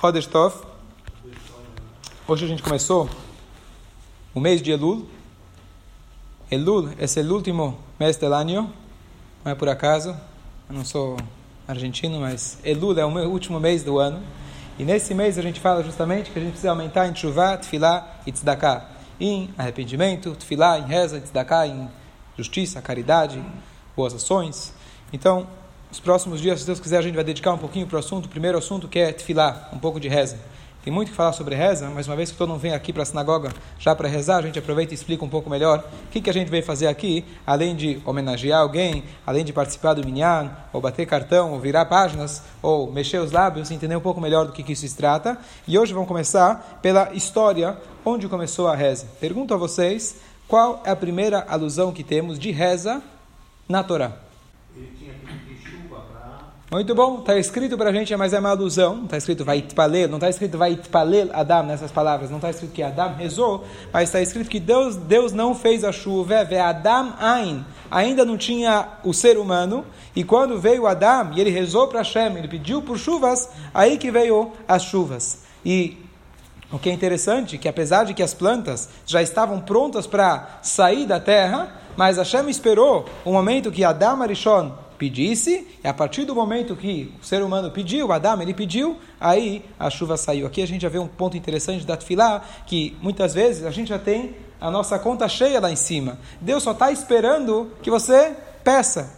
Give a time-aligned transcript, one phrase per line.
[0.00, 0.54] Chodesh Tov.
[2.26, 3.08] Hoje a gente começou
[4.34, 5.08] o mês de Elul.
[6.50, 8.72] Elul é o último mês do ano,
[9.44, 10.10] não é por acaso.
[10.68, 11.16] Eu não sou
[11.66, 14.20] argentino, mas Elul é o último mês do ano.
[14.78, 18.20] E nesse mês a gente fala justamente que a gente precisa aumentar em Tchuvah, Tfilá
[18.26, 18.90] e Tzedakah.
[19.18, 21.88] Em arrependimento, Tfilá, em reza, Tzedakah, em
[22.36, 23.42] justiça, caridade,
[23.96, 24.74] boas ações.
[25.12, 25.46] Então,
[25.94, 28.24] nos próximos dias, se Deus quiser, a gente vai dedicar um pouquinho para o assunto,
[28.26, 30.36] o primeiro assunto que é tefilá, um pouco de reza.
[30.82, 33.04] Tem muito que falar sobre reza, mas uma vez que todo mundo vem aqui para
[33.04, 36.20] a sinagoga já para rezar, a gente aproveita e explica um pouco melhor o que,
[36.20, 40.50] que a gente veio fazer aqui, além de homenagear alguém, além de participar do minyan,
[40.72, 44.52] ou bater cartão, ou virar páginas, ou mexer os lábios, entender um pouco melhor do
[44.52, 45.38] que, que isso se trata.
[45.64, 49.06] E hoje vamos começar pela história, onde começou a reza.
[49.20, 50.16] Pergunto a vocês,
[50.48, 53.00] qual é a primeira alusão que temos de reza
[53.68, 54.24] na Torá?
[56.70, 58.96] Muito bom, está escrito para a gente, mas é uma alusão.
[58.96, 62.30] Não está escrito vai itpalel, não está escrito vai itpalel Adam nessas palavras.
[62.30, 65.92] Não está escrito que Adam rezou, mas está escrito que Deus, Deus não fez a
[65.92, 66.42] chuva.
[66.42, 67.64] Ve Adam Ain.
[67.90, 69.84] Ainda não tinha o ser humano.
[70.16, 74.10] E quando veio Adam e ele rezou para Hashem, ele pediu por chuvas, aí que
[74.10, 75.40] veio as chuvas.
[75.64, 75.98] E
[76.72, 81.06] o que é interessante, que apesar de que as plantas já estavam prontas para sair
[81.06, 86.34] da terra, mas Hashem esperou o momento que Adam Arishon pedisse, e a partir do
[86.34, 90.46] momento que o ser humano pediu, Adam, ele pediu, aí a chuva saiu.
[90.46, 93.88] Aqui a gente já vê um ponto interessante da Tfilá, que muitas vezes a gente
[93.88, 96.18] já tem a nossa conta cheia lá em cima.
[96.40, 99.12] Deus só está esperando que você peça.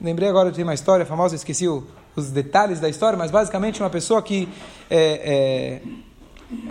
[0.00, 1.86] Lembrei agora de uma história famosa, esqueci o,
[2.16, 4.48] os detalhes da história, mas basicamente uma pessoa que
[4.90, 5.80] é,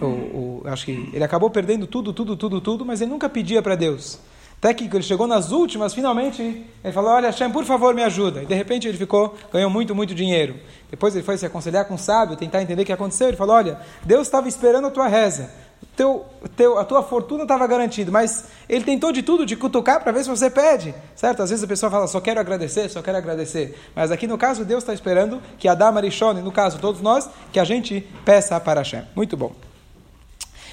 [0.02, 3.30] é, o, o, acho que ele acabou perdendo tudo, tudo, tudo, tudo, mas ele nunca
[3.30, 4.20] pedia para Deus.
[4.60, 6.42] Até que ele chegou nas últimas, finalmente,
[6.84, 8.42] ele falou, olha Hashem, por favor, me ajuda.
[8.42, 10.56] E de repente ele ficou, ganhou muito, muito dinheiro.
[10.90, 13.28] Depois ele foi se aconselhar com um sábio, tentar entender o que aconteceu.
[13.28, 15.52] Ele falou, olha, Deus estava esperando a tua reza.
[15.96, 20.12] Teu, teu, a tua fortuna estava garantida, mas ele tentou de tudo, de cutucar para
[20.12, 21.44] ver se você pede, certo?
[21.44, 23.80] Às vezes a pessoa fala, só quero agradecer, só quero agradecer.
[23.96, 27.60] Mas aqui no caso, Deus está esperando que Adam Arishon, no caso todos nós, que
[27.60, 29.04] a gente peça para Hashem.
[29.16, 29.67] Muito bom.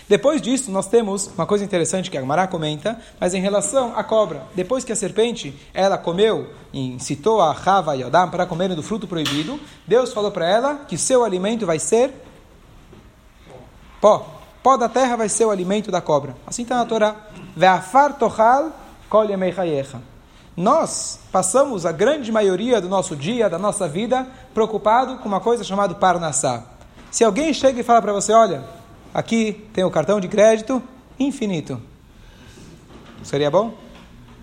[0.09, 4.05] Depois disso, nós temos uma coisa interessante que a Gemara comenta, mas em relação à
[4.05, 4.43] cobra.
[4.55, 9.07] Depois que a serpente, ela comeu, incitou a Rava e Adam para comerem do fruto
[9.07, 12.13] proibido, Deus falou para ela que seu alimento vai ser
[14.01, 14.27] pó.
[14.63, 16.37] Pó da terra vai ser o alimento da cobra.
[16.47, 17.17] Assim está na Torá.
[17.57, 18.73] Ve'afar tochal
[19.09, 19.27] kol
[20.57, 25.65] Nós passamos a grande maioria do nosso dia, da nossa vida, preocupado com uma coisa
[25.65, 26.63] chamada parnassá.
[27.11, 28.65] Se alguém chega e fala para você, olha,
[29.15, 30.83] Aqui tem o cartão de crédito
[31.21, 31.81] infinito.
[33.23, 33.73] Seria bom?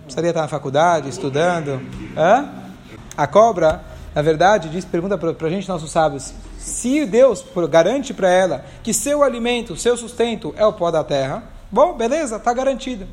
[0.03, 1.81] Precisaria estar na faculdade, estudando.
[2.15, 2.49] Hã?
[3.17, 3.83] A cobra,
[4.15, 8.93] na verdade, diz, pergunta para a gente, nossos sábios, se Deus garante para ela que
[8.93, 13.05] seu alimento, seu sustento é o pó da terra, bom, beleza, está garantido.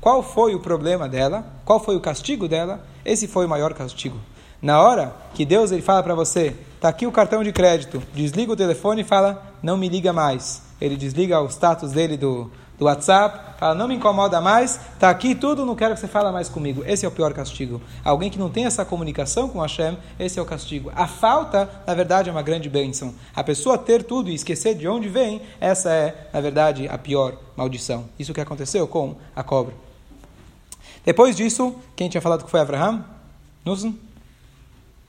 [0.00, 1.44] Qual foi o problema dela?
[1.62, 2.84] Qual foi o castigo dela?
[3.04, 4.18] Esse foi o maior castigo.
[4.62, 8.52] Na hora que Deus ele fala para você, está aqui o cartão de crédito, desliga
[8.52, 12.86] o telefone e fala, não me liga mais ele desliga o status dele do, do
[12.86, 16.48] WhatsApp, fala, não me incomoda mais, está aqui tudo, não quero que você fale mais
[16.48, 16.82] comigo.
[16.84, 17.80] Esse é o pior castigo.
[18.04, 20.90] Alguém que não tem essa comunicação com Hashem, esse é o castigo.
[20.96, 23.14] A falta, na verdade, é uma grande bênção.
[23.32, 27.36] A pessoa ter tudo e esquecer de onde vem, essa é, na verdade, a pior
[27.56, 28.06] maldição.
[28.18, 29.74] Isso que aconteceu com a cobra.
[31.04, 33.04] Depois disso, quem tinha falado que foi Abraham?
[33.64, 33.96] Nusen?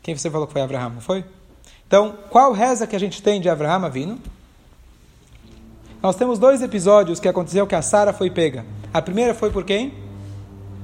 [0.04, 1.26] Quem você falou que foi Abraham, não foi?
[1.88, 4.22] Então, qual reza que a gente tem de Abraham vindo?
[6.04, 8.66] Nós temos dois episódios que aconteceu que a Sara foi pega.
[8.94, 9.94] A primeira foi por quem?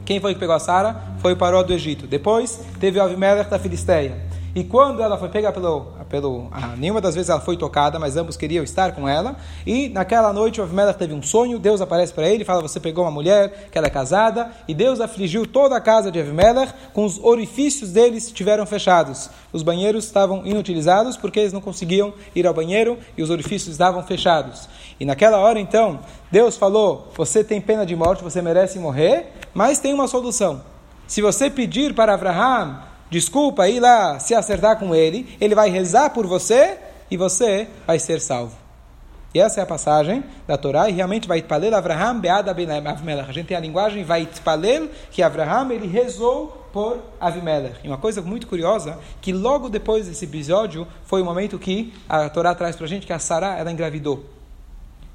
[0.05, 0.95] Quem foi que pegou a Sara?
[1.17, 2.07] Foi o Paró do Egito.
[2.07, 4.17] Depois teve o Avimelech da Filisteia.
[4.55, 5.91] E quando ela foi pega pelo.
[6.09, 9.35] Pelo ah, nenhuma das vezes ela foi tocada, mas ambos queriam estar com ela.
[9.65, 11.59] E naquela noite o Avimelech teve um sonho.
[11.59, 14.51] Deus aparece para ele e fala: Você pegou uma mulher que ela é casada.
[14.67, 19.29] E Deus afligiu toda a casa de Avimelech, com os orifícios deles estiveram fechados.
[19.53, 24.03] Os banheiros estavam inutilizados porque eles não conseguiam ir ao banheiro e os orifícios estavam
[24.03, 24.67] fechados.
[24.99, 25.99] E naquela hora então,
[26.31, 30.61] Deus falou: Você tem pena de morte, você merece morrer, mas tem uma solução.
[31.07, 36.09] Se você pedir para Abraham desculpa, ir lá se acertar com ele, ele vai rezar
[36.11, 36.77] por você
[37.09, 38.55] e você vai ser salvo.
[39.33, 43.29] E essa é a passagem da Torá, e realmente vai Itpalel Avraham Bead Avimelech.
[43.29, 47.75] A gente tem a linguagem vai Itpalel, que Avraham ele rezou por Avimelech.
[47.83, 52.27] E uma coisa muito curiosa, que logo depois desse episódio, foi o momento que a
[52.29, 54.25] Torá traz para a gente que a Sarah, ela engravidou.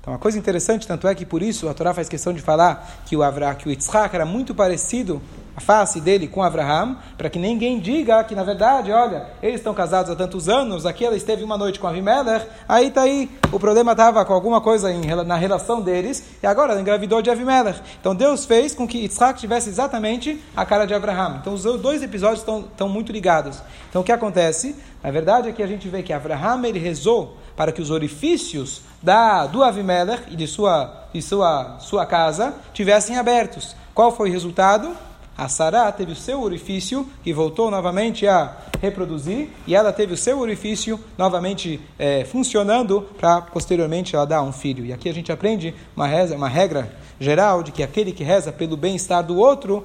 [0.01, 3.03] Então, uma coisa interessante, tanto é que por isso a Torá faz questão de falar
[3.07, 5.21] que o Avraham, que o Yitzhak era muito parecido
[5.57, 9.73] a face dele com Abraham, para que ninguém diga que, na verdade, olha, eles estão
[9.73, 13.59] casados há tantos anos, aqui ela esteve uma noite com Avimelech, aí tá aí, o
[13.61, 17.81] problema estava com alguma coisa em, na relação deles, e agora ela engravidou de Avimelech.
[18.01, 21.39] Então Deus fez com que Yitzhak tivesse exatamente a cara de Abraham.
[21.41, 23.63] Então os dois episódios estão, estão muito ligados.
[23.89, 24.75] Então o que acontece?
[25.03, 28.83] Na verdade é que a gente vê que Abraham ele rezou para que os orifícios
[29.03, 33.77] da, do Avimelech e de sua, de sua, sua casa tivessem abertos.
[33.95, 34.91] Qual foi o resultado?
[35.37, 40.17] A Sará teve o seu orifício que voltou novamente a reproduzir e ela teve o
[40.17, 44.87] seu orifício novamente é, funcionando para posteriormente ela dar um filho.
[44.87, 48.53] E aqui a gente aprende uma, reza, uma regra geral de que aquele que reza
[48.53, 49.85] pelo bem-estar do outro,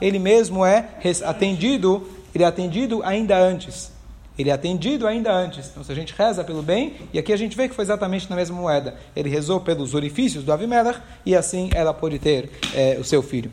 [0.00, 0.88] ele mesmo é
[1.24, 3.92] atendido, ele é atendido ainda antes.
[4.36, 5.68] Ele é atendido ainda antes.
[5.68, 8.28] Então, se a gente reza pelo bem, e aqui a gente vê que foi exatamente
[8.28, 8.96] na mesma moeda.
[9.14, 13.50] Ele rezou pelos orifícios do Avimelech, e assim ela pôde ter é, o seu filho.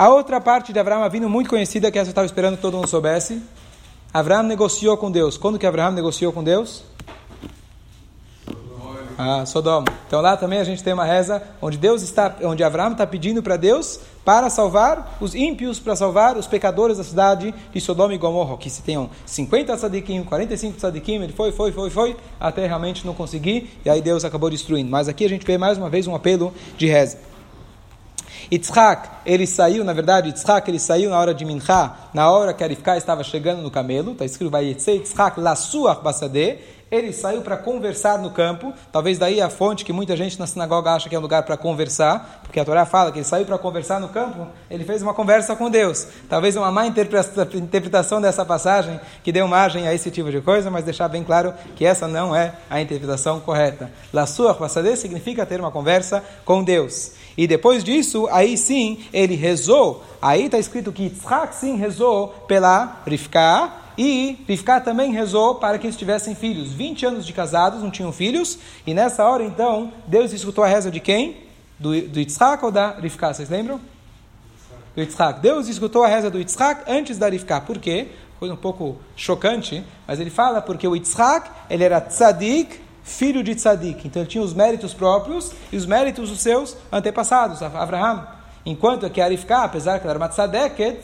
[0.00, 2.74] A outra parte de Abraão vindo muito conhecida, que essa eu estava esperando que todo
[2.74, 3.42] mundo soubesse.
[4.14, 5.36] Abraão negociou com Deus.
[5.36, 6.84] Quando que Abraão negociou com Deus?
[9.18, 9.84] Ah, Sodoma.
[10.06, 13.42] Então lá também a gente tem uma reza onde Deus está, onde Abraão está pedindo
[13.42, 18.16] para Deus para salvar os ímpios, para salvar os pecadores da cidade de Sodoma e
[18.16, 23.06] Gomorra, que se tenham 50 tzadikim, 45 tzadikim, ele foi, foi, foi, foi, até realmente
[23.06, 24.90] não conseguir, e aí Deus acabou destruindo.
[24.90, 27.29] Mas aqui a gente vê mais uma vez um apelo de reza.
[28.50, 32.62] Yitzhak, ele saiu, na verdade, Yitzhak, ele saiu na hora de Mincha, na hora que
[32.62, 37.56] Arifká estava chegando no camelo, está escrito, vai Yitzhak la suach basadeh, ele saiu para
[37.56, 41.18] conversar no campo, talvez daí a fonte que muita gente na sinagoga acha que é
[41.18, 44.46] um lugar para conversar, porque a Torá fala que ele saiu para conversar no campo,
[44.68, 46.06] ele fez uma conversa com Deus.
[46.28, 50.84] Talvez uma má interpretação dessa passagem que deu margem a esse tipo de coisa, mas
[50.84, 53.90] deixar bem claro que essa não é a interpretação correta.
[54.12, 54.56] La sua
[54.96, 57.12] significa ter uma conversa com Deus.
[57.36, 60.04] E depois disso, aí sim, ele rezou.
[60.20, 63.70] Aí está escrito que Yitzhak sim rezou pela Rivka,
[64.02, 66.72] e Rivka também rezou para que eles tivessem filhos.
[66.72, 68.58] 20 anos de casados, não tinham filhos.
[68.86, 71.36] E nessa hora, então, Deus escutou a reza de quem?
[71.78, 73.34] Do, do Yitzhak ou da Rivka?
[73.34, 73.78] Vocês lembram?
[74.96, 75.40] Do Yitzhak.
[75.40, 77.60] Deus escutou a reza do Yitzhak antes da Rivka.
[77.60, 78.08] Por quê?
[78.38, 83.54] Foi um pouco chocante, mas ele fala porque o Yitzhak, ele era tzadik, filho de
[83.54, 84.08] tzadik.
[84.08, 88.26] Então ele tinha os méritos próprios e os méritos dos seus antepassados, Abraham.
[88.64, 91.02] Enquanto que a Rivka, apesar que ela era uma tzadeket,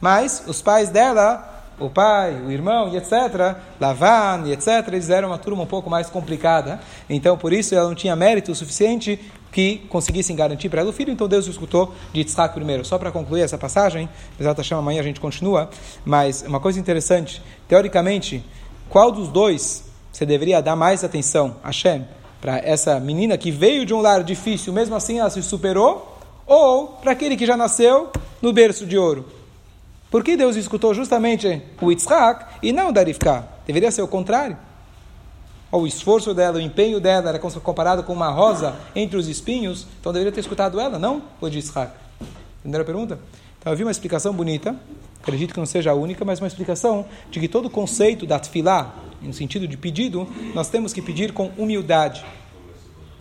[0.00, 1.51] mas os pais dela
[1.86, 5.90] o pai, o irmão e etc., Lavan e etc., eles eram uma turma um pouco
[5.90, 6.80] mais complicada.
[7.08, 9.18] Então, por isso, ela não tinha mérito suficiente
[9.50, 11.12] que conseguissem garantir para ela o filho.
[11.12, 12.84] Então, Deus escutou de Yitzhak primeiro.
[12.84, 15.68] Só para concluir essa passagem, apesar de amanhã a gente continua,
[16.04, 18.44] mas uma coisa interessante, teoricamente,
[18.88, 22.04] qual dos dois você deveria dar mais atenção, Hashem,
[22.40, 26.88] para essa menina que veio de um lar difícil, mesmo assim ela se superou, ou
[26.88, 29.41] para aquele que já nasceu no berço de ouro?
[30.12, 33.48] Por que Deus escutou justamente o Yitzhak e não o Darifká?
[33.66, 34.58] Deveria ser o contrário.
[35.72, 40.12] O esforço dela, o empenho dela era comparado com uma rosa entre os espinhos, então
[40.12, 41.94] deveria ter escutado ela, não o Yitzhak.
[42.60, 43.18] Primeira pergunta?
[43.58, 44.76] Então eu vi uma explicação bonita,
[45.22, 48.38] acredito que não seja a única, mas uma explicação de que todo o conceito da
[48.38, 52.22] tefilá, no sentido de pedido, nós temos que pedir com humildade.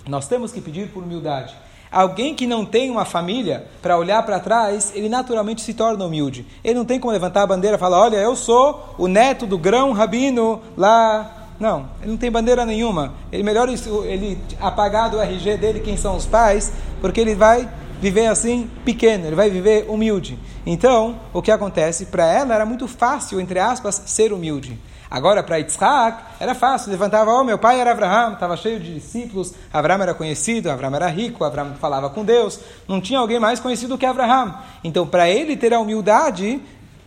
[0.10, 1.56] Nós temos que pedir por humildade.
[1.92, 6.46] Alguém que não tem uma família para olhar para trás, ele naturalmente se torna humilde.
[6.64, 9.58] Ele não tem como levantar a bandeira e falar: Olha, eu sou o neto do
[9.58, 11.50] grão rabino lá.
[11.60, 13.14] Não, ele não tem bandeira nenhuma.
[13.30, 18.28] Ele melhor ele apagar do RG dele quem são os pais, porque ele vai viver
[18.28, 20.40] assim pequeno, ele vai viver humilde.
[20.66, 22.06] Então, o que acontece?
[22.06, 24.80] Para ela era muito fácil, entre aspas, ser humilde.
[25.12, 26.90] Agora, para Yitzhak, era fácil.
[26.90, 29.54] Levantava, oh, meu pai era Abraham, estava cheio de discípulos.
[29.74, 32.62] Abraham era conhecido, Abraham era rico, Abraham falava com Deus.
[32.88, 34.56] Não tinha alguém mais conhecido que Abraham.
[34.82, 36.62] Então, para ele ter a humildade,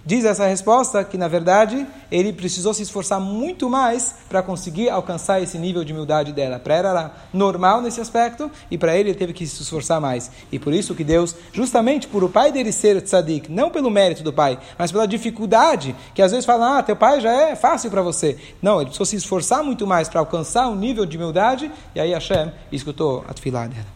[0.07, 5.41] Diz essa resposta que, na verdade, ele precisou se esforçar muito mais para conseguir alcançar
[5.41, 6.59] esse nível de humildade dela.
[6.59, 10.31] Para ela era normal nesse aspecto e para ele ele teve que se esforçar mais.
[10.53, 14.23] E por isso que Deus, justamente por o pai dele ser tzadik, não pelo mérito
[14.23, 17.91] do pai, mas pela dificuldade, que às vezes fala, ah, teu pai já é fácil
[17.91, 18.37] para você.
[18.61, 22.13] Não, ele precisou se esforçar muito mais para alcançar um nível de humildade e aí
[22.13, 23.94] Hashem escutou a tefilá dela.